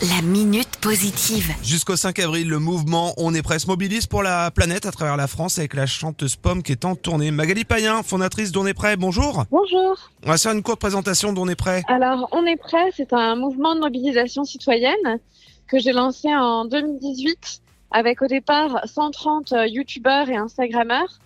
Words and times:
La 0.00 0.22
minute 0.22 0.76
positive. 0.80 1.52
Jusqu'au 1.60 1.96
5 1.96 2.20
avril, 2.20 2.48
le 2.48 2.60
mouvement 2.60 3.14
On 3.16 3.34
est 3.34 3.42
prêt 3.42 3.58
se 3.58 3.66
mobilise 3.66 4.06
pour 4.06 4.22
la 4.22 4.52
planète 4.52 4.86
à 4.86 4.92
travers 4.92 5.16
la 5.16 5.26
France 5.26 5.58
avec 5.58 5.74
la 5.74 5.86
chanteuse 5.86 6.36
Pomme 6.36 6.62
qui 6.62 6.70
est 6.70 6.84
en 6.84 6.94
tournée. 6.94 7.32
Magali 7.32 7.64
Payen, 7.64 8.04
fondatrice 8.04 8.52
d'On 8.52 8.64
est 8.68 8.74
prêt, 8.74 8.96
bonjour. 8.96 9.42
Bonjour. 9.50 10.10
On 10.24 10.30
va 10.30 10.38
faire 10.38 10.52
une 10.52 10.62
courte 10.62 10.78
présentation 10.78 11.32
d'On 11.32 11.48
est 11.48 11.56
prêt. 11.56 11.82
Alors, 11.88 12.28
On 12.30 12.46
est 12.46 12.54
prêt, 12.54 12.92
c'est 12.96 13.12
un 13.12 13.34
mouvement 13.34 13.74
de 13.74 13.80
mobilisation 13.80 14.44
citoyenne 14.44 15.18
que 15.66 15.80
j'ai 15.80 15.92
lancé 15.92 16.28
en 16.32 16.64
2018 16.64 17.60
avec 17.90 18.22
au 18.22 18.28
départ 18.28 18.80
130 18.84 19.52
youtubeurs 19.66 20.28
et 20.28 20.36
instagrammeurs. 20.36 21.18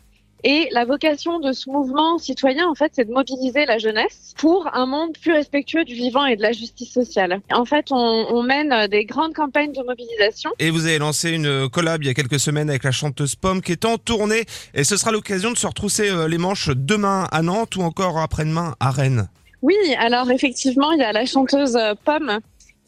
Et 0.45 0.69
la 0.73 0.85
vocation 0.85 1.39
de 1.39 1.53
ce 1.53 1.71
mouvement 1.71 2.19
citoyen, 2.19 2.69
en 2.69 2.75
fait, 2.75 2.93
c'est 2.95 3.05
de 3.05 3.13
mobiliser 3.13 3.65
la 3.65 3.79
jeunesse 3.79 4.35
pour 4.37 4.69
un 4.75 4.87
monde 4.87 5.17
plus 5.21 5.33
respectueux 5.33 5.85
du 5.85 5.95
vivant 5.95 6.27
et 6.27 6.37
de 6.37 6.43
la 6.43 6.53
justice 6.53 6.93
sociale. 6.93 7.41
En 7.53 7.65
fait, 7.65 7.93
on, 7.93 7.97
on 7.97 8.43
mène 8.43 8.89
des 8.89 9.05
grandes 9.05 9.35
campagnes 9.35 9.73
de 9.73 9.83
mobilisation. 9.83 10.51
Et 10.59 10.71
vous 10.71 10.87
avez 10.87 10.99
lancé 10.99 11.31
une 11.31 11.69
collab 11.69 12.03
il 12.03 12.07
y 12.07 12.11
a 12.11 12.15
quelques 12.15 12.41
semaines 12.41 12.71
avec 12.71 12.85
la 12.85 12.91
chanteuse 12.91 13.37
Pomme 13.37 13.63
qui 13.63 13.73
est 13.73 13.85
en 13.85 13.99
tournée. 13.99 14.45
Et 14.75 14.85
ce 14.85 14.97
sera 14.97 15.13
l'occasion 15.13 15.53
de 15.53 15.57
se 15.57 15.67
retrousser 15.67 16.11
euh, 16.11 16.29
les 16.29 16.39
manches 16.39 16.71
demain 16.75 17.29
à 17.31 17.43
Nantes 17.43 17.77
ou 17.77 17.83
encore 17.83 18.19
après-demain 18.19 18.75
à 18.81 18.91
Rennes. 18.91 19.29
Oui, 19.63 19.77
alors 19.99 20.29
effectivement, 20.33 20.91
il 20.91 20.99
y 20.99 21.05
a 21.05 21.13
la 21.13 21.25
chanteuse 21.25 21.77
euh, 21.77 21.95
Pomme 22.05 22.41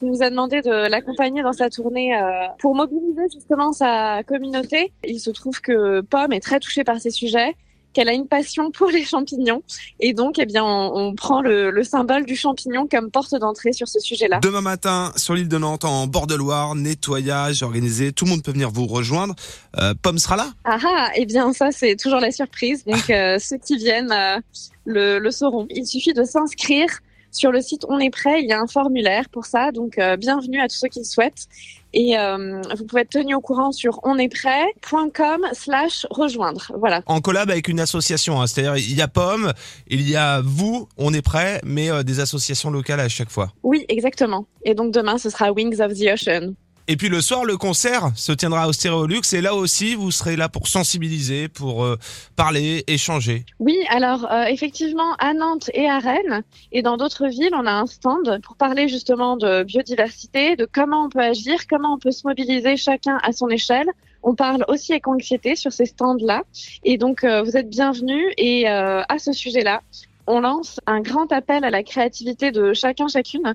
qui 0.04 0.10
nous 0.10 0.22
a 0.22 0.30
demandé 0.30 0.60
de 0.60 0.88
l'accompagner 0.88 1.42
dans 1.42 1.52
sa 1.52 1.70
tournée 1.70 2.14
euh, 2.14 2.46
pour 2.58 2.74
mobiliser 2.74 3.22
justement 3.32 3.72
sa 3.72 4.22
communauté. 4.24 4.92
Il 5.04 5.18
se 5.20 5.30
trouve 5.30 5.60
que 5.60 6.00
Pomme 6.02 6.32
est 6.32 6.40
très 6.40 6.60
touchée 6.60 6.84
par 6.84 7.00
ces 7.00 7.10
sujets 7.10 7.56
qu'elle 7.95 8.09
a 8.09 8.12
une 8.12 8.26
passion 8.26 8.72
pour 8.72 8.90
les 8.90 9.04
champignons 9.04 9.62
et 10.00 10.14
donc 10.14 10.40
eh 10.40 10.46
bien 10.46 10.64
on, 10.64 10.90
on 10.96 11.14
prend 11.14 11.40
le, 11.40 11.70
le, 11.70 11.84
symbole 11.84 12.26
du 12.26 12.34
champignon 12.34 12.88
comme 12.90 13.09
porte 13.09 13.36
d'entrée 13.36 13.72
sur 13.72 13.86
ce 13.86 14.00
sujet-là. 14.00 14.40
Demain 14.42 14.62
matin 14.62 15.12
sur 15.14 15.34
l'île 15.34 15.46
de 15.46 15.59
Nantes 15.59 15.84
en 15.84 16.09
bord 16.09 16.26
de 16.26 16.34
Loire, 16.34 16.74
nettoyage 16.74 17.62
organisé, 17.62 18.12
tout 18.12 18.24
le 18.24 18.30
monde 18.30 18.42
peut 18.42 18.50
venir 18.50 18.68
vous 18.68 18.86
rejoindre. 18.86 19.36
Euh, 19.79 19.95
Pomme 20.02 20.18
sera 20.18 20.36
là 20.36 20.48
Ah 20.64 20.79
ah, 20.84 21.10
eh 21.14 21.24
bien 21.24 21.52
ça 21.52 21.70
c'est 21.70 21.95
toujours 21.95 22.18
la 22.18 22.32
surprise 22.32 22.84
donc 22.84 23.09
euh, 23.10 23.38
ceux 23.38 23.59
qui 23.59 23.76
viennent 23.76 24.10
euh, 24.10 24.40
le, 24.84 25.20
le 25.20 25.30
sauront. 25.30 25.68
Il 25.70 25.86
suffit 25.86 26.12
de 26.12 26.24
s'inscrire 26.24 26.88
sur 27.37 27.52
le 27.52 27.60
site 27.60 27.85
On 27.88 27.99
est 27.99 28.10
prêt, 28.10 28.43
il 28.43 28.49
y 28.49 28.52
a 28.52 28.60
un 28.60 28.66
formulaire 28.66 29.29
pour 29.29 29.46
ça, 29.46 29.73
donc 29.73 29.99
euh, 29.99 30.16
bienvenue 30.16 30.60
à 30.60 30.68
tous 30.68 30.77
ceux 30.77 30.88
qui 30.88 31.01
le 31.01 31.04
souhaitent. 31.04 31.46
Et 31.93 32.18
euh, 32.18 32.60
vous 32.76 32.85
pouvez 32.87 33.02
être 33.02 33.10
tenu 33.10 33.37
au 33.37 33.41
courant 33.41 33.71
sur 33.71 34.01
onestprêt.com 34.02 35.46
slash 35.52 36.07
rejoindre. 36.10 36.73
Voilà. 36.76 37.02
En 37.07 37.21
collab 37.21 37.51
avec 37.51 37.68
une 37.68 37.79
association, 37.79 38.41
hein, 38.41 38.49
c'est-à-dire 38.49 38.76
il 38.76 38.96
y 38.96 39.01
a 39.01 39.07
Pomme, 39.07 39.52
il 39.87 40.09
y 40.09 40.16
a 40.16 40.41
vous, 40.41 40.88
On 40.99 41.15
est 41.15 41.23
prêt, 41.23 41.60
mais 41.65 41.91
euh, 41.91 42.02
des 42.02 42.18
associations 42.18 42.71
locales 42.71 43.01
à 43.01 43.09
chaque 43.09 43.30
fois. 43.30 43.52
Oui, 43.63 43.85
exactement. 43.88 44.46
Et 44.65 44.74
donc 44.74 44.93
demain, 44.93 45.19
ce 45.19 45.30
sera 45.30 45.52
Wings 45.52 45.80
of 45.80 45.95
the 45.95 46.09
Ocean. 46.13 46.54
Et 46.87 46.99
puis 46.99 47.09
le 47.09 47.23
soir, 47.23 47.46
le 47.46 47.57
concert 47.57 48.10
se 48.15 48.30
tiendra 48.30 48.68
au 48.68 48.74
Stéréolux 48.74 49.23
et 49.32 49.40
là 49.40 49.54
aussi, 49.54 49.95
vous 49.95 50.10
serez 50.10 50.37
là 50.37 50.51
pour 50.51 50.68
sensibiliser, 50.68 51.49
pour 51.49 51.82
euh, 51.82 51.96
parler, 52.37 52.85
échanger. 52.88 53.46
Oui, 53.59 53.79
alors 53.88 54.30
euh, 54.30 54.45
effectivement, 54.45 55.15
à 55.18 55.32
Nantes 55.32 55.71
et 55.73 55.88
à 55.88 55.99
Rennes 55.99 56.43
et 56.73 56.82
dans 56.82 56.99
d'autres 56.99 57.26
villes, 57.29 57.54
on 57.54 57.65
a 57.65 57.73
un 57.73 57.87
stand 57.87 58.38
pour 58.43 58.57
parler 58.57 58.88
justement 58.88 59.38
de 59.38 59.63
biodiversité, 59.63 60.57
de 60.57 60.68
comment 60.71 61.07
on 61.07 61.09
peut 61.09 61.21
agir, 61.21 61.66
comment 61.71 61.95
on 61.95 61.99
peut 61.99 62.10
se 62.10 62.26
mobiliser 62.26 62.76
chacun 62.76 63.19
à 63.23 63.32
son 63.32 63.48
échelle. 63.48 63.88
On 64.22 64.34
parle 64.34 64.66
aussi 64.69 64.93
éco-anxiété 64.93 65.56
sur 65.56 65.72
ces 65.72 65.87
stands-là. 65.87 66.43
Et 66.82 66.98
donc, 66.98 67.25
euh, 67.25 67.43
vous 67.43 67.56
êtes 67.56 67.71
bienvenus. 67.71 68.26
Et 68.37 68.66
à 68.66 69.19
ce 69.19 69.32
sujet-là, 69.32 69.81
on 70.26 70.41
lance 70.41 70.81
un 70.87 71.00
grand 71.00 71.31
appel 71.32 71.65
à 71.65 71.71
la 71.71 71.82
créativité 71.82 72.50
de 72.50 72.72
chacun, 72.72 73.09
chacune 73.09 73.54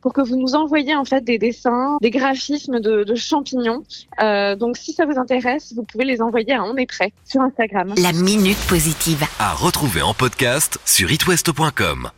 pour 0.00 0.12
que 0.12 0.20
vous 0.20 0.36
nous 0.36 0.54
envoyiez 0.54 0.94
en 0.94 1.04
fait 1.04 1.24
des 1.24 1.38
dessins, 1.38 1.98
des 2.00 2.10
graphismes 2.10 2.80
de, 2.80 3.04
de 3.04 3.14
champignons. 3.14 3.82
Euh, 4.22 4.56
donc 4.56 4.76
si 4.76 4.92
ça 4.92 5.06
vous 5.06 5.18
intéresse, 5.18 5.72
vous 5.74 5.82
pouvez 5.82 6.04
les 6.04 6.20
envoyer 6.22 6.54
à 6.54 6.64
On 6.64 6.76
est 6.76 6.86
prêt 6.86 7.12
sur 7.24 7.40
Instagram. 7.40 7.94
La 7.96 8.12
minute 8.12 8.58
positive. 8.68 9.24
À 9.38 9.54
retrouver 9.54 10.02
en 10.02 10.14
podcast 10.14 10.78
sur 10.84 11.10
itwest.com. 11.10 12.10